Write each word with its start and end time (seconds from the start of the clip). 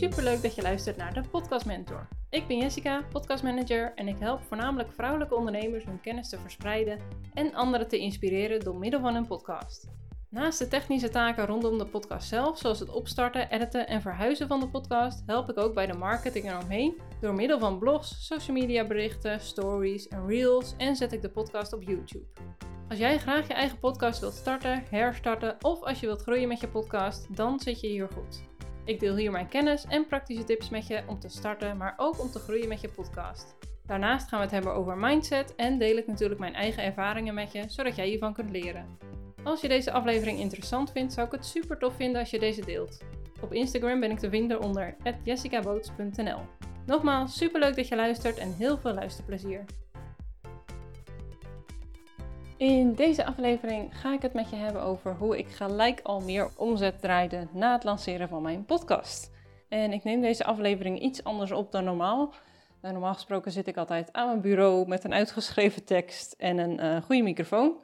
superleuk 0.00 0.42
dat 0.42 0.54
je 0.54 0.62
luistert 0.62 0.96
naar 0.96 1.14
de 1.14 1.22
Podcast 1.30 1.66
Mentor. 1.66 2.08
Ik 2.30 2.46
ben 2.46 2.56
Jessica, 2.56 3.04
podcastmanager 3.12 3.92
en 3.94 4.08
ik 4.08 4.16
help 4.18 4.42
voornamelijk 4.42 4.92
vrouwelijke 4.92 5.34
ondernemers 5.34 5.84
hun 5.84 6.00
kennis 6.00 6.28
te 6.28 6.38
verspreiden 6.38 6.98
en 7.34 7.54
anderen 7.54 7.88
te 7.88 7.98
inspireren 7.98 8.60
door 8.60 8.76
middel 8.76 9.00
van 9.00 9.14
een 9.14 9.26
podcast. 9.26 9.88
Naast 10.28 10.58
de 10.58 10.68
technische 10.68 11.08
taken 11.08 11.46
rondom 11.46 11.78
de 11.78 11.86
podcast 11.86 12.28
zelf, 12.28 12.58
zoals 12.58 12.78
het 12.78 12.90
opstarten, 12.90 13.50
editen 13.50 13.86
en 13.86 14.00
verhuizen 14.00 14.48
van 14.48 14.60
de 14.60 14.68
podcast, 14.68 15.22
help 15.26 15.50
ik 15.50 15.58
ook 15.58 15.74
bij 15.74 15.86
de 15.86 15.98
marketing 15.98 16.50
eromheen 16.50 17.00
door 17.20 17.34
middel 17.34 17.58
van 17.58 17.78
blogs, 17.78 18.26
social 18.26 18.56
media 18.56 18.86
berichten, 18.86 19.40
stories 19.40 20.08
en 20.08 20.26
reels 20.26 20.74
en 20.76 20.96
zet 20.96 21.12
ik 21.12 21.22
de 21.22 21.30
podcast 21.30 21.72
op 21.72 21.82
YouTube. 21.82 22.26
Als 22.88 22.98
jij 22.98 23.18
graag 23.18 23.46
je 23.46 23.54
eigen 23.54 23.78
podcast 23.78 24.20
wilt 24.20 24.34
starten, 24.34 24.84
herstarten 24.90 25.56
of 25.60 25.82
als 25.82 26.00
je 26.00 26.06
wilt 26.06 26.22
groeien 26.22 26.48
met 26.48 26.60
je 26.60 26.68
podcast, 26.68 27.36
dan 27.36 27.60
zit 27.60 27.80
je 27.80 27.86
hier 27.86 28.08
goed. 28.14 28.49
Ik 28.84 29.00
deel 29.00 29.16
hier 29.16 29.30
mijn 29.30 29.48
kennis 29.48 29.84
en 29.84 30.06
praktische 30.06 30.44
tips 30.44 30.68
met 30.68 30.86
je 30.86 31.02
om 31.06 31.18
te 31.18 31.28
starten, 31.28 31.76
maar 31.76 31.94
ook 31.96 32.20
om 32.20 32.30
te 32.30 32.38
groeien 32.38 32.68
met 32.68 32.80
je 32.80 32.88
podcast. 32.88 33.56
Daarnaast 33.86 34.28
gaan 34.28 34.38
we 34.38 34.44
het 34.44 34.54
hebben 34.54 34.74
over 34.74 34.96
mindset 34.96 35.54
en 35.54 35.78
deel 35.78 35.96
ik 35.96 36.06
natuurlijk 36.06 36.40
mijn 36.40 36.54
eigen 36.54 36.82
ervaringen 36.82 37.34
met 37.34 37.52
je, 37.52 37.64
zodat 37.68 37.96
jij 37.96 38.06
hiervan 38.06 38.32
kunt 38.32 38.50
leren. 38.50 38.98
Als 39.42 39.60
je 39.60 39.68
deze 39.68 39.92
aflevering 39.92 40.38
interessant 40.38 40.92
vindt, 40.92 41.12
zou 41.12 41.26
ik 41.26 41.32
het 41.32 41.46
super 41.46 41.78
tof 41.78 41.96
vinden 41.96 42.20
als 42.20 42.30
je 42.30 42.38
deze 42.38 42.64
deelt. 42.64 43.02
Op 43.40 43.52
Instagram 43.52 44.00
ben 44.00 44.10
ik 44.10 44.18
te 44.18 44.30
vinden 44.30 44.60
onder 44.60 44.96
jessicaboots.nl. 45.22 46.40
Nogmaals, 46.86 47.36
super 47.36 47.60
leuk 47.60 47.76
dat 47.76 47.88
je 47.88 47.96
luistert 47.96 48.38
en 48.38 48.54
heel 48.58 48.78
veel 48.78 48.94
luisterplezier. 48.94 49.64
In 52.60 52.94
deze 52.94 53.24
aflevering 53.24 54.00
ga 54.00 54.12
ik 54.12 54.22
het 54.22 54.32
met 54.32 54.50
je 54.50 54.56
hebben 54.56 54.82
over 54.82 55.14
hoe 55.14 55.38
ik 55.38 55.48
gelijk 55.48 56.00
al 56.02 56.20
meer 56.20 56.50
omzet 56.56 57.00
draaide 57.00 57.46
na 57.52 57.72
het 57.72 57.84
lanceren 57.84 58.28
van 58.28 58.42
mijn 58.42 58.64
podcast. 58.64 59.30
En 59.68 59.92
ik 59.92 60.04
neem 60.04 60.20
deze 60.20 60.44
aflevering 60.44 61.00
iets 61.00 61.24
anders 61.24 61.50
op 61.50 61.72
dan 61.72 61.84
normaal. 61.84 62.34
Nou, 62.80 62.94
normaal 62.94 63.14
gesproken 63.14 63.52
zit 63.52 63.66
ik 63.66 63.76
altijd 63.76 64.12
aan 64.12 64.26
mijn 64.26 64.40
bureau 64.40 64.88
met 64.88 65.04
een 65.04 65.14
uitgeschreven 65.14 65.84
tekst 65.84 66.32
en 66.32 66.58
een 66.58 66.80
uh, 66.80 67.02
goede 67.02 67.22
microfoon. 67.22 67.76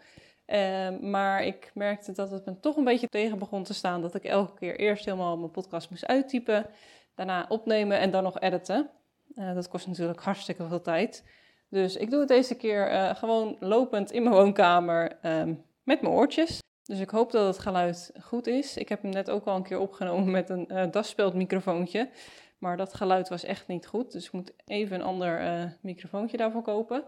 Uh, 0.47 0.99
maar 1.01 1.45
ik 1.45 1.71
merkte 1.75 2.13
dat 2.13 2.31
het 2.31 2.47
me 2.47 2.61
toch 2.61 2.77
een 2.77 2.85
beetje 2.85 3.09
tegen 3.09 3.39
begon 3.39 3.63
te 3.63 3.75
staan 3.75 4.01
dat 4.01 4.15
ik 4.15 4.25
elke 4.25 4.55
keer 4.59 4.79
eerst 4.79 5.05
helemaal 5.05 5.39
mijn 5.39 5.51
podcast 5.51 5.91
moest 5.91 6.07
uittypen, 6.07 6.67
daarna 7.15 7.47
opnemen 7.49 7.99
en 7.99 8.11
dan 8.11 8.23
nog 8.23 8.41
editen. 8.41 8.91
Uh, 9.35 9.55
dat 9.55 9.69
kost 9.69 9.87
natuurlijk 9.87 10.23
hartstikke 10.23 10.69
veel 10.69 10.83
tijd. 10.83 11.25
Dus 11.69 11.97
ik 11.97 12.11
doe 12.11 12.19
het 12.19 12.29
deze 12.29 12.55
keer 12.55 12.93
uh, 12.93 13.15
gewoon 13.15 13.57
lopend 13.61 14.13
in 14.13 14.23
mijn 14.23 14.35
woonkamer 14.35 15.19
um, 15.23 15.65
met 15.83 16.01
mijn 16.01 16.15
oortjes. 16.15 16.59
Dus 16.83 17.01
ik 17.01 17.11
hoop 17.11 17.31
dat 17.31 17.47
het 17.47 17.59
geluid 17.59 18.13
goed 18.21 18.47
is. 18.47 18.77
Ik 18.77 18.89
heb 18.89 19.03
hem 19.03 19.11
net 19.11 19.31
ook 19.31 19.45
al 19.47 19.57
een 19.57 19.63
keer 19.63 19.79
opgenomen 19.79 20.31
met 20.31 20.49
een 20.49 20.69
uh, 20.73 20.85
daspeldmicrofoontje. 20.91 22.11
Maar 22.59 22.77
dat 22.77 22.95
geluid 22.95 23.29
was 23.29 23.45
echt 23.45 23.67
niet 23.67 23.87
goed. 23.87 24.13
Dus 24.13 24.27
ik 24.27 24.33
moet 24.33 24.53
even 24.65 24.97
een 24.97 25.07
ander 25.07 25.43
uh, 25.43 25.65
microfoontje 25.81 26.37
daarvoor 26.37 26.63
kopen. 26.63 27.05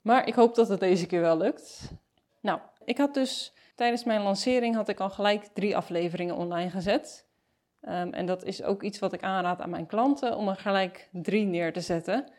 Maar 0.00 0.26
ik 0.26 0.34
hoop 0.34 0.54
dat 0.54 0.68
het 0.68 0.80
deze 0.80 1.06
keer 1.06 1.20
wel 1.20 1.36
lukt. 1.36 1.92
Nou, 2.40 2.60
ik 2.84 2.98
had 2.98 3.14
dus 3.14 3.52
tijdens 3.74 4.04
mijn 4.04 4.22
lancering 4.22 4.74
had 4.74 4.88
ik 4.88 5.00
al 5.00 5.10
gelijk 5.10 5.44
drie 5.44 5.76
afleveringen 5.76 6.36
online 6.36 6.70
gezet. 6.70 7.28
Um, 7.82 8.12
en 8.12 8.26
dat 8.26 8.44
is 8.44 8.62
ook 8.62 8.82
iets 8.82 8.98
wat 8.98 9.12
ik 9.12 9.22
aanraad 9.22 9.60
aan 9.60 9.70
mijn 9.70 9.86
klanten 9.86 10.36
om 10.36 10.48
er 10.48 10.56
gelijk 10.56 11.08
drie 11.12 11.44
neer 11.44 11.72
te 11.72 11.80
zetten. 11.80 12.32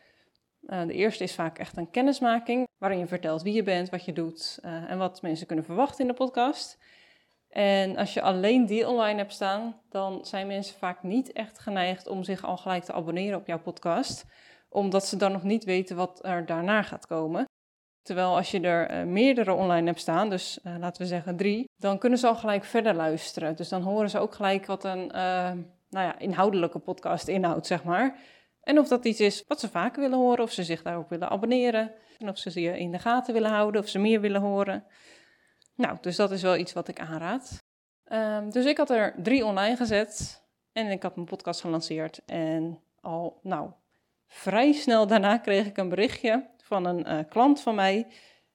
Uh, 0.62 0.86
de 0.86 0.92
eerste 0.92 1.24
is 1.24 1.34
vaak 1.34 1.58
echt 1.58 1.76
een 1.76 1.90
kennismaking, 1.90 2.68
waarin 2.78 2.98
je 2.98 3.06
vertelt 3.06 3.42
wie 3.42 3.54
je 3.54 3.62
bent, 3.62 3.90
wat 3.90 4.04
je 4.04 4.12
doet 4.12 4.58
uh, 4.64 4.90
en 4.90 4.98
wat 4.98 5.22
mensen 5.22 5.46
kunnen 5.46 5.64
verwachten 5.64 6.00
in 6.00 6.06
de 6.06 6.14
podcast. 6.14 6.78
En 7.48 7.96
als 7.96 8.14
je 8.14 8.22
alleen 8.22 8.66
die 8.66 8.88
online 8.88 9.18
hebt 9.18 9.32
staan, 9.32 9.80
dan 9.88 10.24
zijn 10.24 10.46
mensen 10.46 10.78
vaak 10.78 11.02
niet 11.02 11.32
echt 11.32 11.58
geneigd 11.58 12.06
om 12.06 12.22
zich 12.22 12.44
al 12.44 12.56
gelijk 12.56 12.84
te 12.84 12.92
abonneren 12.92 13.38
op 13.38 13.46
jouw 13.46 13.60
podcast, 13.60 14.24
omdat 14.68 15.06
ze 15.06 15.16
dan 15.16 15.32
nog 15.32 15.42
niet 15.42 15.64
weten 15.64 15.96
wat 15.96 16.24
er 16.24 16.46
daarna 16.46 16.82
gaat 16.82 17.06
komen. 17.06 17.44
Terwijl 18.02 18.36
als 18.36 18.50
je 18.50 18.60
er 18.60 18.90
uh, 18.90 19.12
meerdere 19.12 19.52
online 19.52 19.86
hebt 19.86 20.00
staan, 20.00 20.30
dus 20.30 20.58
laten 20.62 21.02
we 21.02 21.08
zeggen 21.08 21.36
drie, 21.36 21.68
dan 21.76 21.98
kunnen 21.98 22.18
ze 22.18 22.26
al 22.26 22.36
gelijk 22.36 22.64
verder 22.64 22.94
luisteren. 22.94 23.56
Dus 23.56 23.68
dan 23.68 23.82
horen 23.82 24.10
ze 24.10 24.18
ook 24.18 24.34
gelijk 24.34 24.66
wat 24.66 24.84
een 24.84 25.06
nou 25.88 26.06
ja, 26.06 26.18
inhoudelijke 26.18 26.78
podcast 26.78 27.28
inhoudt, 27.28 27.66
zeg 27.66 27.84
maar. 27.84 28.18
En 28.62 28.78
of 28.78 28.88
dat 28.88 29.04
iets 29.04 29.20
is 29.20 29.44
wat 29.46 29.60
ze 29.60 29.68
vaker 29.68 30.00
willen 30.00 30.18
horen, 30.18 30.44
of 30.44 30.52
ze 30.52 30.64
zich 30.64 30.82
daarop 30.82 31.08
willen 31.08 31.28
abonneren. 31.28 31.92
En 32.18 32.28
of 32.28 32.38
ze 32.38 32.50
ze 32.50 32.60
in 32.60 32.90
de 32.90 32.98
gaten 32.98 33.34
willen 33.34 33.50
houden, 33.50 33.80
of 33.80 33.88
ze 33.88 33.98
meer 33.98 34.20
willen 34.20 34.40
horen. 34.40 34.84
Nou, 35.74 35.96
dus 36.00 36.16
dat 36.16 36.30
is 36.30 36.42
wel 36.42 36.56
iets 36.56 36.72
wat 36.72 36.88
ik 36.88 37.00
aanraad. 37.00 37.62
Um, 38.12 38.50
dus 38.50 38.64
ik 38.64 38.76
had 38.76 38.90
er 38.90 39.14
drie 39.22 39.44
online 39.44 39.76
gezet 39.76 40.42
en 40.72 40.90
ik 40.90 41.02
had 41.02 41.14
mijn 41.14 41.26
podcast 41.26 41.60
gelanceerd. 41.60 42.20
En 42.26 42.82
al, 43.00 43.40
nou, 43.42 43.70
vrij 44.26 44.72
snel 44.72 45.06
daarna 45.06 45.38
kreeg 45.38 45.66
ik 45.66 45.76
een 45.76 45.88
berichtje 45.88 46.50
van 46.64 46.84
een 46.84 47.08
uh, 47.08 47.18
klant 47.28 47.60
van 47.60 47.74
mij. 47.74 48.06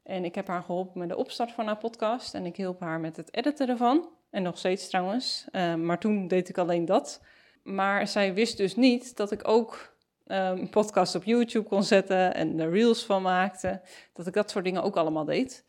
En 0.03 0.25
ik 0.25 0.35
heb 0.35 0.47
haar 0.47 0.63
geholpen 0.63 0.99
met 0.99 1.09
de 1.09 1.17
opstart 1.17 1.51
van 1.51 1.65
haar 1.65 1.77
podcast. 1.77 2.33
En 2.33 2.45
ik 2.45 2.55
hielp 2.55 2.79
haar 2.79 2.99
met 2.99 3.15
het 3.15 3.35
editen 3.35 3.69
ervan. 3.69 4.09
En 4.29 4.43
nog 4.43 4.57
steeds 4.57 4.87
trouwens. 4.89 5.47
Uh, 5.51 5.75
maar 5.75 5.99
toen 5.99 6.27
deed 6.27 6.49
ik 6.49 6.57
alleen 6.57 6.85
dat. 6.85 7.21
Maar 7.63 8.07
zij 8.07 8.33
wist 8.33 8.57
dus 8.57 8.75
niet 8.75 9.15
dat 9.15 9.31
ik 9.31 9.47
ook 9.47 9.96
um, 10.27 10.69
podcast 10.69 11.15
op 11.15 11.23
YouTube 11.23 11.67
kon 11.67 11.83
zetten 11.83 12.33
en 12.33 12.59
er 12.59 12.71
reels 12.71 13.05
van 13.05 13.21
maakte, 13.21 13.81
dat 14.13 14.27
ik 14.27 14.33
dat 14.33 14.49
soort 14.49 14.63
dingen 14.63 14.83
ook 14.83 14.97
allemaal 14.97 15.25
deed. 15.25 15.65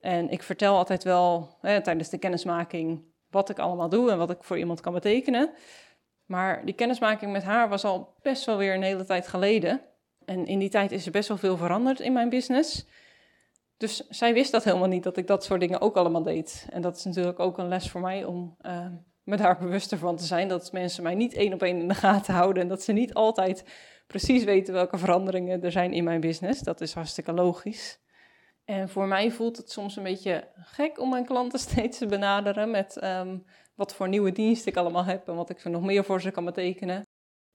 En 0.00 0.30
ik 0.30 0.42
vertel 0.42 0.76
altijd 0.76 1.04
wel 1.04 1.56
hè, 1.60 1.82
tijdens 1.82 2.08
de 2.08 2.18
kennismaking 2.18 3.04
wat 3.30 3.50
ik 3.50 3.58
allemaal 3.58 3.88
doe 3.88 4.10
en 4.10 4.18
wat 4.18 4.30
ik 4.30 4.42
voor 4.42 4.58
iemand 4.58 4.80
kan 4.80 4.92
betekenen. 4.92 5.50
Maar 6.26 6.64
die 6.64 6.74
kennismaking 6.74 7.32
met 7.32 7.42
haar 7.42 7.68
was 7.68 7.84
al 7.84 8.14
best 8.22 8.44
wel 8.44 8.56
weer 8.56 8.74
een 8.74 8.82
hele 8.82 9.04
tijd 9.04 9.28
geleden. 9.28 9.80
En 10.24 10.46
in 10.46 10.58
die 10.58 10.68
tijd 10.68 10.92
is 10.92 11.06
er 11.06 11.12
best 11.12 11.28
wel 11.28 11.36
veel 11.36 11.56
veranderd 11.56 12.00
in 12.00 12.12
mijn 12.12 12.28
business. 12.28 12.86
Dus 13.76 14.08
zij 14.08 14.34
wist 14.34 14.52
dat 14.52 14.64
helemaal 14.64 14.88
niet, 14.88 15.02
dat 15.02 15.16
ik 15.16 15.26
dat 15.26 15.44
soort 15.44 15.60
dingen 15.60 15.80
ook 15.80 15.96
allemaal 15.96 16.22
deed. 16.22 16.66
En 16.70 16.82
dat 16.82 16.96
is 16.96 17.04
natuurlijk 17.04 17.38
ook 17.38 17.58
een 17.58 17.68
les 17.68 17.90
voor 17.90 18.00
mij 18.00 18.24
om 18.24 18.56
uh, 18.62 18.86
me 19.26 19.36
daar 19.36 19.58
bewuster 19.66 19.98
van 19.98 20.16
te 20.16 20.24
zijn. 20.24 20.48
Dat 20.48 20.72
mensen 20.72 21.02
mij 21.02 21.14
niet 21.14 21.34
één 21.34 21.52
op 21.52 21.62
één 21.62 21.78
in 21.78 21.88
de 21.88 21.94
gaten 21.94 22.34
houden. 22.34 22.62
En 22.62 22.68
dat 22.68 22.82
ze 22.82 22.92
niet 22.92 23.14
altijd 23.14 23.64
precies 24.06 24.44
weten 24.44 24.74
welke 24.74 24.98
veranderingen 24.98 25.62
er 25.62 25.72
zijn 25.72 25.92
in 25.92 26.04
mijn 26.04 26.20
business. 26.20 26.60
Dat 26.60 26.80
is 26.80 26.94
hartstikke 26.94 27.32
logisch. 27.32 28.00
En 28.64 28.88
voor 28.88 29.06
mij 29.06 29.30
voelt 29.30 29.56
het 29.56 29.70
soms 29.70 29.96
een 29.96 30.02
beetje 30.02 30.48
gek 30.54 31.00
om 31.00 31.08
mijn 31.08 31.24
klanten 31.24 31.58
steeds 31.68 31.98
te 31.98 32.06
benaderen 32.06 32.70
met 32.70 33.04
um, 33.04 33.44
wat 33.74 33.94
voor 33.94 34.08
nieuwe 34.08 34.32
diensten 34.32 34.72
ik 34.72 34.78
allemaal 34.78 35.04
heb 35.04 35.28
en 35.28 35.34
wat 35.34 35.50
ik 35.50 35.64
nog 35.64 35.82
meer 35.82 36.04
voor 36.04 36.20
ze 36.20 36.30
kan 36.30 36.44
betekenen. 36.44 37.02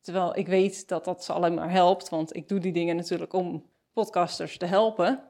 Terwijl 0.02 0.38
ik 0.38 0.48
weet 0.48 0.88
dat 0.88 1.06
dat 1.06 1.24
ze 1.24 1.34
alleen 1.34 1.54
maar 1.54 1.72
helpt, 1.72 2.10
want 2.10 2.36
ik 2.36 2.48
doe 2.48 2.60
die 2.60 2.72
dingen 2.72 2.96
natuurlijk 2.96 3.34
om 3.34 3.70
podcasters 3.94 4.58
te 4.58 4.66
helpen. 4.66 5.24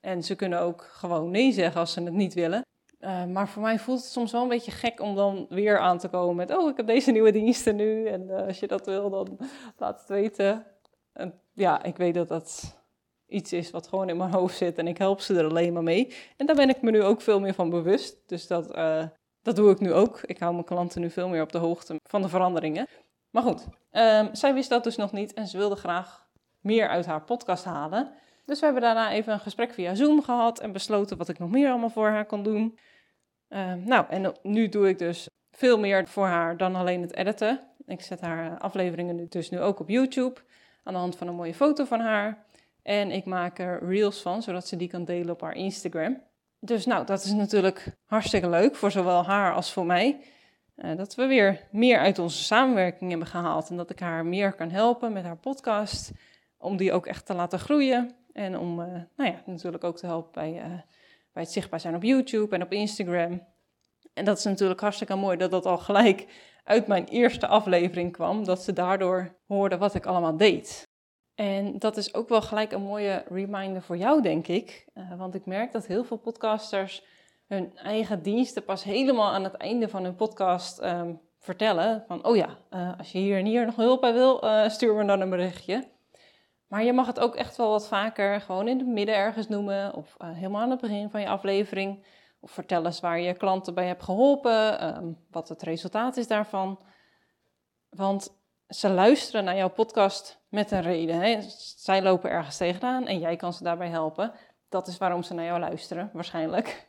En 0.00 0.22
ze 0.22 0.34
kunnen 0.34 0.60
ook 0.60 0.82
gewoon 0.82 1.30
nee 1.30 1.52
zeggen 1.52 1.80
als 1.80 1.92
ze 1.92 2.02
het 2.02 2.12
niet 2.12 2.34
willen. 2.34 2.65
Uh, 3.06 3.24
maar 3.24 3.48
voor 3.48 3.62
mij 3.62 3.78
voelt 3.78 4.00
het 4.00 4.10
soms 4.10 4.32
wel 4.32 4.42
een 4.42 4.48
beetje 4.48 4.70
gek 4.70 5.00
om 5.00 5.14
dan 5.14 5.46
weer 5.48 5.78
aan 5.78 5.98
te 5.98 6.08
komen 6.08 6.36
met: 6.36 6.56
Oh, 6.56 6.70
ik 6.70 6.76
heb 6.76 6.86
deze 6.86 7.10
nieuwe 7.10 7.32
diensten 7.32 7.76
nu. 7.76 8.06
En 8.06 8.22
uh, 8.22 8.46
als 8.46 8.60
je 8.60 8.66
dat 8.66 8.86
wil, 8.86 9.10
dan 9.10 9.38
laat 9.76 10.00
het 10.00 10.08
weten. 10.08 10.66
En 11.12 11.40
ja, 11.52 11.82
ik 11.82 11.96
weet 11.96 12.14
dat 12.14 12.28
dat 12.28 12.78
iets 13.26 13.52
is 13.52 13.70
wat 13.70 13.88
gewoon 13.88 14.08
in 14.08 14.16
mijn 14.16 14.32
hoofd 14.32 14.56
zit 14.56 14.78
en 14.78 14.86
ik 14.86 14.98
help 14.98 15.20
ze 15.20 15.38
er 15.38 15.48
alleen 15.48 15.72
maar 15.72 15.82
mee. 15.82 16.14
En 16.36 16.46
daar 16.46 16.56
ben 16.56 16.68
ik 16.68 16.82
me 16.82 16.90
nu 16.90 17.02
ook 17.02 17.20
veel 17.20 17.40
meer 17.40 17.54
van 17.54 17.70
bewust. 17.70 18.16
Dus 18.26 18.46
dat, 18.46 18.76
uh, 18.76 19.04
dat 19.42 19.56
doe 19.56 19.70
ik 19.70 19.80
nu 19.80 19.92
ook. 19.92 20.20
Ik 20.22 20.38
hou 20.38 20.52
mijn 20.52 20.64
klanten 20.64 21.00
nu 21.00 21.10
veel 21.10 21.28
meer 21.28 21.42
op 21.42 21.52
de 21.52 21.58
hoogte 21.58 21.96
van 22.02 22.22
de 22.22 22.28
veranderingen. 22.28 22.86
Maar 23.30 23.42
goed, 23.42 23.66
um, 23.92 24.34
zij 24.34 24.54
wist 24.54 24.68
dat 24.68 24.84
dus 24.84 24.96
nog 24.96 25.12
niet 25.12 25.34
en 25.34 25.46
ze 25.46 25.56
wilde 25.56 25.76
graag 25.76 26.26
meer 26.60 26.88
uit 26.88 27.06
haar 27.06 27.22
podcast 27.22 27.64
halen. 27.64 28.12
Dus 28.44 28.58
we 28.58 28.64
hebben 28.64 28.82
daarna 28.82 29.10
even 29.10 29.32
een 29.32 29.40
gesprek 29.40 29.72
via 29.72 29.94
Zoom 29.94 30.22
gehad 30.22 30.60
en 30.60 30.72
besloten 30.72 31.16
wat 31.16 31.28
ik 31.28 31.38
nog 31.38 31.50
meer 31.50 31.70
allemaal 31.70 31.90
voor 31.90 32.08
haar 32.08 32.26
kon 32.26 32.42
doen. 32.42 32.78
Uh, 33.48 33.72
nou, 33.74 34.04
en 34.08 34.32
nu 34.42 34.68
doe 34.68 34.88
ik 34.88 34.98
dus 34.98 35.28
veel 35.50 35.78
meer 35.78 36.08
voor 36.08 36.26
haar 36.26 36.56
dan 36.56 36.74
alleen 36.74 37.00
het 37.00 37.14
editen. 37.14 37.60
Ik 37.86 38.00
zet 38.00 38.20
haar 38.20 38.58
afleveringen 38.58 39.28
dus 39.28 39.50
nu 39.50 39.60
ook 39.60 39.80
op 39.80 39.88
YouTube 39.88 40.40
aan 40.82 40.92
de 40.92 40.98
hand 40.98 41.16
van 41.16 41.28
een 41.28 41.34
mooie 41.34 41.54
foto 41.54 41.84
van 41.84 42.00
haar. 42.00 42.44
En 42.82 43.10
ik 43.10 43.24
maak 43.24 43.58
er 43.58 43.86
reels 43.88 44.22
van, 44.22 44.42
zodat 44.42 44.66
ze 44.66 44.76
die 44.76 44.88
kan 44.88 45.04
delen 45.04 45.30
op 45.30 45.40
haar 45.40 45.54
Instagram. 45.54 46.22
Dus 46.60 46.86
nou, 46.86 47.06
dat 47.06 47.24
is 47.24 47.32
natuurlijk 47.32 47.96
hartstikke 48.04 48.48
leuk 48.48 48.76
voor 48.76 48.90
zowel 48.90 49.24
haar 49.24 49.54
als 49.54 49.72
voor 49.72 49.86
mij. 49.86 50.20
Uh, 50.76 50.96
dat 50.96 51.14
we 51.14 51.26
weer 51.26 51.60
meer 51.70 51.98
uit 51.98 52.18
onze 52.18 52.42
samenwerking 52.44 53.10
hebben 53.10 53.28
gehaald. 53.28 53.70
En 53.70 53.76
dat 53.76 53.90
ik 53.90 53.98
haar 53.98 54.26
meer 54.26 54.52
kan 54.52 54.70
helpen 54.70 55.12
met 55.12 55.24
haar 55.24 55.36
podcast. 55.36 56.12
Om 56.58 56.76
die 56.76 56.92
ook 56.92 57.06
echt 57.06 57.26
te 57.26 57.34
laten 57.34 57.58
groeien. 57.58 58.14
En 58.32 58.58
om, 58.58 58.80
uh, 58.80 58.86
nou 59.16 59.30
ja, 59.30 59.42
natuurlijk 59.46 59.84
ook 59.84 59.96
te 59.96 60.06
helpen 60.06 60.32
bij, 60.32 60.84
bij 61.36 61.44
het 61.44 61.54
zichtbaar 61.54 61.80
zijn 61.80 61.94
op 61.94 62.02
YouTube 62.02 62.54
en 62.54 62.62
op 62.62 62.72
Instagram. 62.72 63.46
En 64.14 64.24
dat 64.24 64.38
is 64.38 64.44
natuurlijk 64.44 64.80
hartstikke 64.80 65.14
mooi 65.14 65.36
dat 65.36 65.50
dat 65.50 65.66
al 65.66 65.78
gelijk 65.78 66.26
uit 66.64 66.86
mijn 66.86 67.04
eerste 67.04 67.46
aflevering 67.46 68.12
kwam. 68.12 68.44
Dat 68.44 68.62
ze 68.62 68.72
daardoor 68.72 69.36
hoorden 69.46 69.78
wat 69.78 69.94
ik 69.94 70.06
allemaal 70.06 70.36
deed. 70.36 70.88
En 71.34 71.78
dat 71.78 71.96
is 71.96 72.14
ook 72.14 72.28
wel 72.28 72.42
gelijk 72.42 72.72
een 72.72 72.82
mooie 72.82 73.24
reminder 73.28 73.82
voor 73.82 73.96
jou, 73.96 74.22
denk 74.22 74.46
ik. 74.46 74.88
Uh, 74.94 75.18
want 75.18 75.34
ik 75.34 75.46
merk 75.46 75.72
dat 75.72 75.86
heel 75.86 76.04
veel 76.04 76.16
podcasters 76.16 77.04
hun 77.46 77.76
eigen 77.76 78.22
diensten 78.22 78.64
pas 78.64 78.84
helemaal 78.84 79.32
aan 79.32 79.44
het 79.44 79.54
einde 79.54 79.88
van 79.88 80.04
hun 80.04 80.16
podcast 80.16 80.82
um, 80.82 81.20
vertellen 81.38 82.04
van, 82.06 82.24
oh 82.24 82.36
ja, 82.36 82.58
uh, 82.70 82.98
als 82.98 83.12
je 83.12 83.18
hier 83.18 83.38
en 83.38 83.44
hier 83.44 83.66
nog 83.66 83.76
hulp 83.76 84.00
bij 84.00 84.12
wil, 84.12 84.44
uh, 84.44 84.68
stuur 84.68 84.94
me 84.94 85.04
dan 85.04 85.20
een 85.20 85.30
berichtje. 85.30 85.95
Maar 86.66 86.84
je 86.84 86.92
mag 86.92 87.06
het 87.06 87.20
ook 87.20 87.34
echt 87.34 87.56
wel 87.56 87.70
wat 87.70 87.88
vaker 87.88 88.40
gewoon 88.40 88.68
in 88.68 88.78
het 88.78 88.88
midden 88.88 89.16
ergens 89.16 89.48
noemen 89.48 89.94
of 89.94 90.14
uh, 90.18 90.30
helemaal 90.32 90.60
aan 90.60 90.70
het 90.70 90.80
begin 90.80 91.10
van 91.10 91.20
je 91.20 91.28
aflevering. 91.28 92.04
Of 92.40 92.50
vertel 92.50 92.84
eens 92.84 93.00
waar 93.00 93.20
je 93.20 93.34
klanten 93.34 93.74
bij 93.74 93.86
hebt 93.86 94.02
geholpen, 94.02 94.86
um, 94.96 95.18
wat 95.30 95.48
het 95.48 95.62
resultaat 95.62 96.16
is 96.16 96.26
daarvan. 96.26 96.78
Want 97.88 98.36
ze 98.68 98.88
luisteren 98.88 99.44
naar 99.44 99.56
jouw 99.56 99.70
podcast 99.70 100.40
met 100.48 100.70
een 100.70 100.82
reden. 100.82 101.20
Hè? 101.20 101.40
Zij 101.76 102.02
lopen 102.02 102.30
ergens 102.30 102.56
tegenaan 102.56 103.06
en 103.06 103.18
jij 103.18 103.36
kan 103.36 103.52
ze 103.52 103.62
daarbij 103.62 103.88
helpen. 103.88 104.32
Dat 104.68 104.86
is 104.86 104.98
waarom 104.98 105.22
ze 105.22 105.34
naar 105.34 105.44
jou 105.44 105.60
luisteren, 105.60 106.10
waarschijnlijk. 106.12 106.88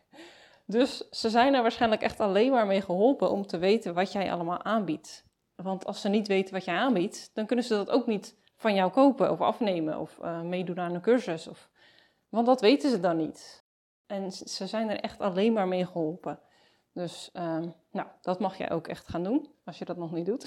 Dus 0.66 1.10
ze 1.10 1.30
zijn 1.30 1.54
er 1.54 1.62
waarschijnlijk 1.62 2.02
echt 2.02 2.20
alleen 2.20 2.52
maar 2.52 2.66
mee 2.66 2.82
geholpen 2.82 3.32
om 3.32 3.48
te 3.48 3.58
weten 3.58 3.94
wat 3.94 4.12
jij 4.12 4.32
allemaal 4.32 4.64
aanbiedt. 4.64 5.26
Want 5.56 5.86
als 5.86 6.02
ze 6.02 6.10
niet 6.10 6.28
weten 6.28 6.54
wat 6.54 6.66
jij 6.66 6.76
aanbiedt, 6.76 7.32
dan 7.34 7.46
kunnen 7.46 7.66
ze 7.66 7.74
dat 7.74 7.90
ook 7.90 8.08
niet 8.08 8.36
van 8.58 8.76
jou 8.76 8.92
kopen 8.92 9.32
of 9.32 9.42
afnemen 9.42 10.00
of 10.00 10.20
uh, 10.22 10.42
meedoen 10.42 10.80
aan 10.80 10.94
een 10.94 11.02
cursus. 11.02 11.48
Of... 11.48 11.70
Want 12.30 12.46
dat 12.46 12.62
weten 12.62 12.90
ze 12.90 13.00
dan 13.00 13.18
niet. 13.18 13.64
En 14.06 14.32
ze 14.32 14.68
zijn 14.68 14.90
er 14.90 15.00
echt 15.00 15.20
alleen 15.20 15.54
maar 15.54 15.68
mee 15.68 15.86
geholpen. 15.86 16.40
Dus 16.94 17.30
um, 17.34 17.74
nou, 17.92 18.08
dat 18.22 18.40
mag 18.40 18.58
jij 18.58 18.72
ook 18.72 18.88
echt 18.88 19.08
gaan 19.08 19.24
doen, 19.24 19.52
als 19.66 19.78
je 19.78 19.86
dat 19.86 19.98
nog 19.98 20.12
niet 20.12 20.26
doet. 20.26 20.46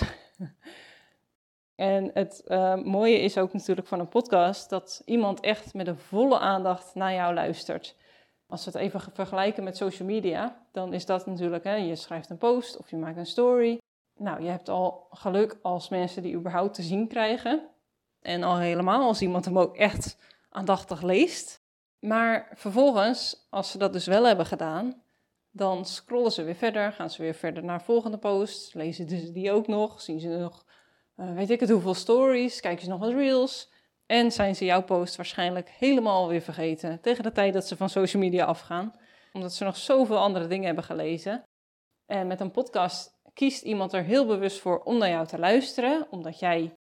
en 1.74 2.10
het 2.14 2.42
uh, 2.46 2.74
mooie 2.74 3.20
is 3.20 3.38
ook 3.38 3.52
natuurlijk 3.52 3.86
van 3.86 4.00
een 4.00 4.08
podcast 4.08 4.70
dat 4.70 5.02
iemand 5.04 5.40
echt 5.40 5.74
met 5.74 5.86
een 5.86 5.98
volle 5.98 6.38
aandacht 6.38 6.94
naar 6.94 7.12
jou 7.12 7.34
luistert. 7.34 7.96
Als 8.46 8.64
we 8.64 8.70
het 8.70 8.80
even 8.80 9.00
vergelijken 9.12 9.64
met 9.64 9.76
social 9.76 10.08
media, 10.08 10.66
dan 10.72 10.92
is 10.92 11.06
dat 11.06 11.26
natuurlijk, 11.26 11.64
hè, 11.64 11.74
je 11.74 11.96
schrijft 11.96 12.30
een 12.30 12.38
post 12.38 12.76
of 12.76 12.90
je 12.90 12.96
maakt 12.96 13.16
een 13.16 13.26
story. 13.26 13.78
Nou, 14.16 14.42
je 14.42 14.48
hebt 14.48 14.68
al 14.68 15.06
geluk 15.10 15.58
als 15.62 15.88
mensen 15.88 16.22
die 16.22 16.34
überhaupt 16.34 16.74
te 16.74 16.82
zien 16.82 17.08
krijgen. 17.08 17.68
En 18.20 18.42
al 18.42 18.58
helemaal 18.58 19.02
als 19.02 19.22
iemand 19.22 19.44
hem 19.44 19.58
ook 19.58 19.76
echt 19.76 20.16
aandachtig 20.50 21.02
leest. 21.02 21.62
Maar 21.98 22.50
vervolgens, 22.54 23.46
als 23.50 23.70
ze 23.70 23.78
dat 23.78 23.92
dus 23.92 24.06
wel 24.06 24.26
hebben 24.26 24.46
gedaan, 24.46 25.02
dan 25.50 25.84
scrollen 25.84 26.32
ze 26.32 26.42
weer 26.42 26.54
verder, 26.54 26.92
gaan 26.92 27.10
ze 27.10 27.22
weer 27.22 27.34
verder 27.34 27.64
naar 27.64 27.82
volgende 27.82 28.18
post, 28.18 28.74
lezen 28.74 29.08
ze 29.08 29.32
die 29.32 29.52
ook 29.52 29.66
nog, 29.66 30.00
zien 30.00 30.20
ze 30.20 30.28
nog, 30.28 30.64
uh, 31.16 31.34
weet 31.34 31.50
ik 31.50 31.60
het, 31.60 31.70
hoeveel 31.70 31.94
stories, 31.94 32.60
kijken 32.60 32.84
ze 32.84 32.90
nog 32.90 33.00
wat 33.00 33.12
reels. 33.12 33.72
En 34.06 34.32
zijn 34.32 34.56
ze 34.56 34.64
jouw 34.64 34.82
post 34.82 35.16
waarschijnlijk 35.16 35.68
helemaal 35.68 36.28
weer 36.28 36.40
vergeten 36.40 37.00
tegen 37.00 37.22
de 37.22 37.32
tijd 37.32 37.52
dat 37.52 37.66
ze 37.66 37.76
van 37.76 37.88
social 37.88 38.22
media 38.22 38.44
afgaan, 38.44 38.94
omdat 39.32 39.52
ze 39.52 39.64
nog 39.64 39.76
zoveel 39.76 40.18
andere 40.18 40.46
dingen 40.46 40.66
hebben 40.66 40.84
gelezen. 40.84 41.42
En 42.06 42.26
met 42.26 42.40
een 42.40 42.50
podcast 42.50 43.18
kiest 43.34 43.62
iemand 43.62 43.92
er 43.92 44.02
heel 44.02 44.26
bewust 44.26 44.58
voor 44.58 44.82
om 44.82 44.98
naar 44.98 45.08
jou 45.08 45.26
te 45.26 45.38
luisteren, 45.38 46.06
omdat 46.10 46.38
jij 46.38 46.74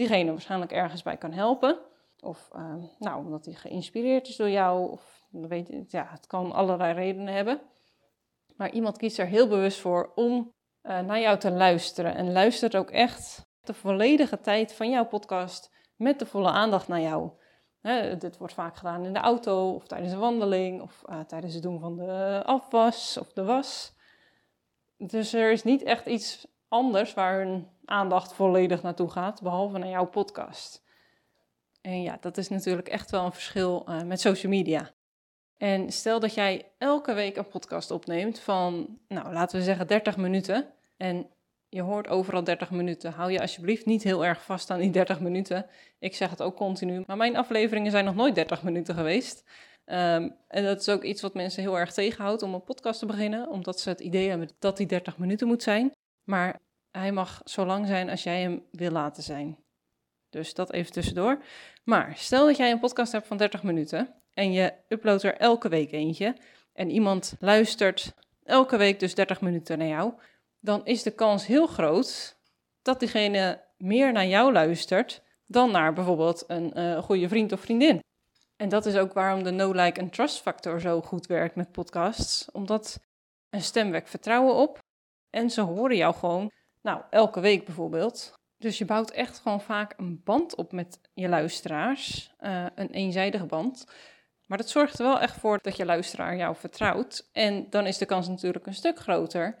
diegene 0.00 0.30
waarschijnlijk 0.30 0.72
ergens 0.72 1.02
bij 1.02 1.16
kan 1.16 1.32
helpen. 1.32 1.78
Of 2.20 2.50
uh, 2.56 2.74
nou, 2.98 3.24
omdat 3.24 3.44
hij 3.44 3.54
geïnspireerd 3.54 4.28
is 4.28 4.36
door 4.36 4.50
jou. 4.50 4.90
Of 4.90 5.26
weet 5.30 5.68
je, 5.68 5.84
ja, 5.88 6.06
het 6.10 6.26
kan 6.26 6.52
allerlei 6.52 6.92
redenen 6.92 7.34
hebben. 7.34 7.60
Maar 8.56 8.70
iemand 8.70 8.96
kiest 8.96 9.18
er 9.18 9.26
heel 9.26 9.48
bewust 9.48 9.78
voor 9.78 10.12
om 10.14 10.52
uh, 10.82 11.00
naar 11.00 11.20
jou 11.20 11.38
te 11.38 11.50
luisteren. 11.50 12.14
En 12.14 12.32
luistert 12.32 12.76
ook 12.76 12.90
echt 12.90 13.46
de 13.60 13.74
volledige 13.74 14.40
tijd 14.40 14.72
van 14.72 14.90
jouw 14.90 15.06
podcast 15.06 15.70
met 15.96 16.18
de 16.18 16.26
volle 16.26 16.50
aandacht 16.50 16.88
naar 16.88 17.00
jou. 17.00 17.30
Dit 18.18 18.36
wordt 18.36 18.54
vaak 18.54 18.76
gedaan 18.76 19.04
in 19.04 19.12
de 19.12 19.18
auto 19.18 19.74
of 19.74 19.86
tijdens 19.86 20.12
een 20.12 20.18
wandeling 20.18 20.82
of 20.82 21.02
uh, 21.10 21.20
tijdens 21.20 21.54
het 21.54 21.62
doen 21.62 21.80
van 21.80 21.96
de 21.96 22.42
afwas 22.44 23.18
of 23.18 23.32
de 23.32 23.44
was. 23.44 23.94
Dus 24.96 25.32
er 25.32 25.52
is 25.52 25.62
niet 25.62 25.82
echt 25.82 26.06
iets 26.06 26.46
anders 26.70 27.14
waar 27.14 27.38
hun 27.38 27.68
aandacht 27.84 28.32
volledig 28.32 28.82
naartoe 28.82 29.10
gaat, 29.10 29.42
behalve 29.42 29.78
naar 29.78 29.88
jouw 29.88 30.06
podcast. 30.06 30.84
En 31.80 32.02
ja, 32.02 32.18
dat 32.20 32.36
is 32.36 32.48
natuurlijk 32.48 32.88
echt 32.88 33.10
wel 33.10 33.24
een 33.24 33.32
verschil 33.32 33.86
uh, 33.88 34.02
met 34.02 34.20
social 34.20 34.52
media. 34.52 34.90
En 35.56 35.92
stel 35.92 36.20
dat 36.20 36.34
jij 36.34 36.72
elke 36.78 37.14
week 37.14 37.36
een 37.36 37.48
podcast 37.48 37.90
opneemt 37.90 38.38
van, 38.38 38.98
nou 39.08 39.32
laten 39.32 39.58
we 39.58 39.64
zeggen 39.64 39.86
30 39.86 40.16
minuten. 40.16 40.66
En 40.96 41.26
je 41.68 41.82
hoort 41.82 42.08
overal 42.08 42.44
30 42.44 42.70
minuten. 42.70 43.12
Hou 43.12 43.32
je 43.32 43.40
alsjeblieft 43.40 43.86
niet 43.86 44.02
heel 44.02 44.24
erg 44.24 44.44
vast 44.44 44.70
aan 44.70 44.80
die 44.80 44.90
30 44.90 45.20
minuten. 45.20 45.66
Ik 45.98 46.14
zeg 46.14 46.30
het 46.30 46.42
ook 46.42 46.56
continu, 46.56 47.02
maar 47.06 47.16
mijn 47.16 47.36
afleveringen 47.36 47.90
zijn 47.90 48.04
nog 48.04 48.14
nooit 48.14 48.34
30 48.34 48.62
minuten 48.62 48.94
geweest. 48.94 49.44
Um, 49.86 50.36
en 50.48 50.64
dat 50.64 50.80
is 50.80 50.88
ook 50.88 51.02
iets 51.02 51.22
wat 51.22 51.34
mensen 51.34 51.62
heel 51.62 51.78
erg 51.78 51.92
tegenhoudt 51.92 52.42
om 52.42 52.54
een 52.54 52.64
podcast 52.64 52.98
te 52.98 53.06
beginnen, 53.06 53.48
omdat 53.48 53.80
ze 53.80 53.88
het 53.88 54.00
idee 54.00 54.28
hebben 54.28 54.50
dat 54.58 54.76
die 54.76 54.86
30 54.86 55.18
minuten 55.18 55.46
moet 55.46 55.62
zijn. 55.62 55.92
Maar 56.30 56.60
hij 56.90 57.12
mag 57.12 57.40
zo 57.44 57.66
lang 57.66 57.86
zijn 57.86 58.10
als 58.10 58.22
jij 58.22 58.40
hem 58.40 58.62
wil 58.70 58.90
laten 58.90 59.22
zijn. 59.22 59.58
Dus 60.28 60.54
dat 60.54 60.72
even 60.72 60.92
tussendoor. 60.92 61.42
Maar 61.84 62.12
stel 62.16 62.46
dat 62.46 62.56
jij 62.56 62.70
een 62.70 62.80
podcast 62.80 63.12
hebt 63.12 63.26
van 63.26 63.36
30 63.36 63.62
minuten 63.62 64.14
en 64.34 64.52
je 64.52 64.72
uploadt 64.88 65.22
er 65.22 65.36
elke 65.36 65.68
week 65.68 65.92
eentje 65.92 66.36
en 66.72 66.90
iemand 66.90 67.34
luistert 67.38 68.14
elke 68.44 68.76
week 68.76 69.00
dus 69.00 69.14
30 69.14 69.40
minuten 69.40 69.78
naar 69.78 69.86
jou, 69.86 70.12
dan 70.60 70.84
is 70.84 71.02
de 71.02 71.10
kans 71.10 71.46
heel 71.46 71.66
groot 71.66 72.36
dat 72.82 73.00
diegene 73.00 73.64
meer 73.76 74.12
naar 74.12 74.26
jou 74.26 74.52
luistert 74.52 75.22
dan 75.46 75.70
naar 75.70 75.92
bijvoorbeeld 75.92 76.44
een 76.46 76.78
uh, 76.78 76.98
goede 76.98 77.28
vriend 77.28 77.52
of 77.52 77.60
vriendin. 77.60 78.00
En 78.56 78.68
dat 78.68 78.86
is 78.86 78.96
ook 78.96 79.12
waarom 79.12 79.42
de 79.42 79.50
no 79.50 79.72
like 79.72 80.00
en 80.00 80.10
trust 80.10 80.40
factor 80.40 80.80
zo 80.80 81.02
goed 81.02 81.26
werkt 81.26 81.54
met 81.54 81.72
podcasts, 81.72 82.50
omdat 82.50 83.00
een 83.50 83.62
stem 83.62 83.90
wekt 83.90 84.10
vertrouwen 84.10 84.54
op 84.54 84.79
en 85.30 85.50
ze 85.50 85.60
horen 85.60 85.96
jou 85.96 86.14
gewoon, 86.14 86.50
nou, 86.82 87.02
elke 87.10 87.40
week 87.40 87.64
bijvoorbeeld. 87.64 88.32
Dus 88.56 88.78
je 88.78 88.84
bouwt 88.84 89.10
echt 89.10 89.38
gewoon 89.38 89.60
vaak 89.60 89.94
een 89.96 90.20
band 90.24 90.54
op 90.54 90.72
met 90.72 91.00
je 91.14 91.28
luisteraars, 91.28 92.34
uh, 92.40 92.66
een 92.74 92.90
eenzijdige 92.90 93.46
band. 93.46 93.86
Maar 94.46 94.58
dat 94.58 94.68
zorgt 94.68 94.98
er 94.98 95.04
wel 95.04 95.20
echt 95.20 95.36
voor 95.36 95.58
dat 95.62 95.76
je 95.76 95.84
luisteraar 95.84 96.36
jou 96.36 96.56
vertrouwt. 96.56 97.28
En 97.32 97.70
dan 97.70 97.86
is 97.86 97.98
de 97.98 98.06
kans 98.06 98.28
natuurlijk 98.28 98.66
een 98.66 98.74
stuk 98.74 98.98
groter 98.98 99.58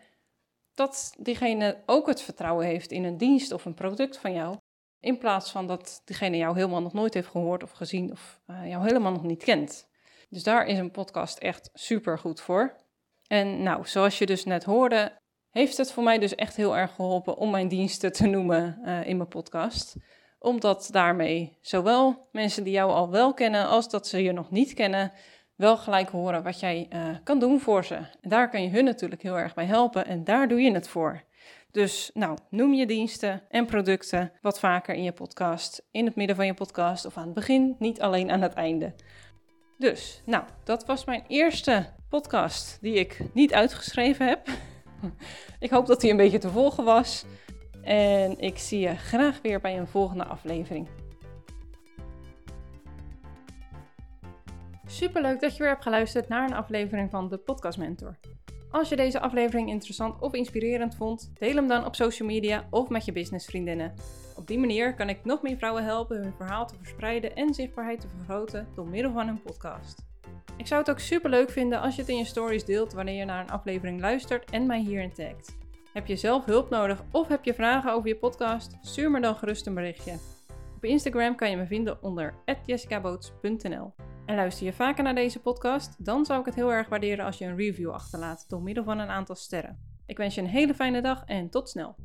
dat 0.74 1.14
diegene 1.18 1.82
ook 1.86 2.06
het 2.06 2.22
vertrouwen 2.22 2.66
heeft 2.66 2.90
in 2.90 3.04
een 3.04 3.16
dienst 3.16 3.52
of 3.52 3.64
een 3.64 3.74
product 3.74 4.18
van 4.18 4.32
jou. 4.32 4.56
In 5.00 5.18
plaats 5.18 5.50
van 5.50 5.66
dat 5.66 6.02
diegene 6.04 6.36
jou 6.36 6.54
helemaal 6.54 6.82
nog 6.82 6.92
nooit 6.92 7.14
heeft 7.14 7.28
gehoord 7.28 7.62
of 7.62 7.70
gezien 7.70 8.10
of 8.10 8.40
uh, 8.46 8.68
jou 8.68 8.82
helemaal 8.82 9.12
nog 9.12 9.22
niet 9.22 9.44
kent. 9.44 9.88
Dus 10.28 10.42
daar 10.42 10.66
is 10.66 10.78
een 10.78 10.90
podcast 10.90 11.38
echt 11.38 11.70
super 11.72 12.18
goed 12.18 12.40
voor. 12.40 12.76
En 13.26 13.62
nou, 13.62 13.86
zoals 13.86 14.18
je 14.18 14.26
dus 14.26 14.44
net 14.44 14.64
hoorde, 14.64 15.19
heeft 15.50 15.76
het 15.76 15.92
voor 15.92 16.02
mij 16.02 16.18
dus 16.18 16.34
echt 16.34 16.56
heel 16.56 16.76
erg 16.76 16.94
geholpen 16.94 17.36
om 17.36 17.50
mijn 17.50 17.68
diensten 17.68 18.12
te 18.12 18.26
noemen 18.26 18.78
uh, 18.84 19.06
in 19.06 19.16
mijn 19.16 19.28
podcast. 19.28 19.96
Omdat 20.38 20.88
daarmee 20.92 21.56
zowel 21.60 22.28
mensen 22.32 22.64
die 22.64 22.72
jou 22.72 22.92
al 22.92 23.10
wel 23.10 23.34
kennen 23.34 23.68
als 23.68 23.88
dat 23.88 24.06
ze 24.06 24.22
je 24.22 24.32
nog 24.32 24.50
niet 24.50 24.74
kennen, 24.74 25.12
wel 25.56 25.76
gelijk 25.76 26.08
horen 26.08 26.42
wat 26.42 26.60
jij 26.60 26.88
uh, 26.92 27.08
kan 27.24 27.38
doen 27.38 27.60
voor 27.60 27.84
ze. 27.84 27.94
En 27.94 28.28
daar 28.28 28.50
kan 28.50 28.62
je 28.62 28.68
hun 28.68 28.84
natuurlijk 28.84 29.22
heel 29.22 29.38
erg 29.38 29.54
bij 29.54 29.66
helpen 29.66 30.06
en 30.06 30.24
daar 30.24 30.48
doe 30.48 30.60
je 30.60 30.72
het 30.72 30.88
voor. 30.88 31.22
Dus 31.70 32.10
nou, 32.14 32.38
noem 32.50 32.74
je 32.74 32.86
diensten 32.86 33.42
en 33.48 33.66
producten 33.66 34.32
wat 34.42 34.58
vaker 34.58 34.94
in 34.94 35.02
je 35.02 35.12
podcast, 35.12 35.82
in 35.90 36.04
het 36.04 36.14
midden 36.14 36.36
van 36.36 36.46
je 36.46 36.54
podcast 36.54 37.04
of 37.04 37.16
aan 37.16 37.24
het 37.24 37.34
begin, 37.34 37.76
niet 37.78 38.00
alleen 38.00 38.30
aan 38.30 38.42
het 38.42 38.54
einde. 38.54 38.94
Dus, 39.78 40.22
nou, 40.24 40.44
dat 40.64 40.86
was 40.86 41.04
mijn 41.04 41.24
eerste 41.28 41.86
podcast 42.08 42.78
die 42.80 42.94
ik 42.94 43.20
niet 43.34 43.52
uitgeschreven 43.52 44.26
heb. 44.26 44.48
ik 45.58 45.70
hoop 45.70 45.86
dat 45.86 46.00
die 46.00 46.10
een 46.10 46.16
beetje 46.16 46.38
te 46.38 46.50
volgen 46.50 46.84
was. 46.84 47.24
En 47.82 48.38
ik 48.38 48.58
zie 48.58 48.80
je 48.80 48.96
graag 48.96 49.40
weer 49.42 49.60
bij 49.60 49.78
een 49.78 49.86
volgende 49.86 50.24
aflevering. 50.24 50.88
Superleuk 54.86 55.40
dat 55.40 55.52
je 55.56 55.62
weer 55.62 55.72
hebt 55.72 55.82
geluisterd 55.82 56.28
naar 56.28 56.48
een 56.48 56.56
aflevering 56.56 57.10
van 57.10 57.28
de 57.28 57.38
Podcast 57.38 57.78
Mentor. 57.78 58.18
Als 58.70 58.88
je 58.88 58.96
deze 58.96 59.20
aflevering 59.20 59.68
interessant 59.68 60.20
of 60.20 60.34
inspirerend 60.34 60.94
vond, 60.94 61.30
deel 61.38 61.54
hem 61.54 61.68
dan 61.68 61.86
op 61.86 61.94
social 61.94 62.28
media 62.28 62.66
of 62.70 62.88
met 62.88 63.04
je 63.04 63.12
businessvriendinnen. 63.12 63.94
Op 64.36 64.46
die 64.46 64.58
manier 64.58 64.94
kan 64.94 65.08
ik 65.08 65.24
nog 65.24 65.42
meer 65.42 65.56
vrouwen 65.56 65.84
helpen 65.84 66.22
hun 66.22 66.34
verhaal 66.36 66.66
te 66.66 66.74
verspreiden 66.76 67.36
en 67.36 67.54
zichtbaarheid 67.54 68.00
te 68.00 68.08
vergroten 68.08 68.68
door 68.74 68.88
middel 68.88 69.12
van 69.12 69.26
hun 69.26 69.42
podcast. 69.42 70.09
Ik 70.60 70.66
zou 70.66 70.80
het 70.80 70.90
ook 70.90 70.98
super 70.98 71.30
leuk 71.30 71.50
vinden 71.50 71.80
als 71.80 71.94
je 71.94 72.00
het 72.00 72.10
in 72.10 72.16
je 72.16 72.24
stories 72.24 72.64
deelt 72.64 72.92
wanneer 72.92 73.14
je 73.14 73.24
naar 73.24 73.40
een 73.40 73.50
aflevering 73.50 74.00
luistert 74.00 74.50
en 74.50 74.66
mij 74.66 74.80
hierin 74.80 75.12
tagt. 75.12 75.56
Heb 75.92 76.06
je 76.06 76.16
zelf 76.16 76.44
hulp 76.44 76.70
nodig 76.70 77.02
of 77.10 77.28
heb 77.28 77.44
je 77.44 77.54
vragen 77.54 77.92
over 77.92 78.08
je 78.08 78.16
podcast? 78.16 78.76
Stuur 78.82 79.10
me 79.10 79.20
dan 79.20 79.36
gerust 79.36 79.66
een 79.66 79.74
berichtje. 79.74 80.18
Op 80.76 80.84
Instagram 80.84 81.34
kan 81.34 81.50
je 81.50 81.56
me 81.56 81.66
vinden 81.66 82.02
onder 82.02 82.34
jessicaboots.nl. 82.66 83.92
En 84.26 84.36
luister 84.36 84.66
je 84.66 84.72
vaker 84.72 85.04
naar 85.04 85.14
deze 85.14 85.40
podcast, 85.40 86.04
dan 86.04 86.24
zou 86.24 86.40
ik 86.40 86.46
het 86.46 86.54
heel 86.54 86.72
erg 86.72 86.88
waarderen 86.88 87.24
als 87.24 87.38
je 87.38 87.44
een 87.44 87.56
review 87.56 87.90
achterlaat 87.90 88.44
door 88.48 88.62
middel 88.62 88.84
van 88.84 88.98
een 88.98 89.10
aantal 89.10 89.36
sterren. 89.36 89.78
Ik 90.06 90.16
wens 90.16 90.34
je 90.34 90.40
een 90.40 90.46
hele 90.46 90.74
fijne 90.74 91.02
dag 91.02 91.24
en 91.24 91.50
tot 91.50 91.68
snel. 91.68 91.96